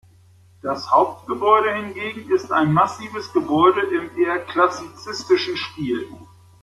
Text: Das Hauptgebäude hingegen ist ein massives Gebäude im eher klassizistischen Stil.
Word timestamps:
Das 0.63 0.89
Hauptgebäude 0.89 1.75
hingegen 1.75 2.31
ist 2.35 2.51
ein 2.51 2.73
massives 2.73 3.31
Gebäude 3.33 3.81
im 3.81 4.17
eher 4.19 4.39
klassizistischen 4.45 5.55
Stil. 5.55 6.07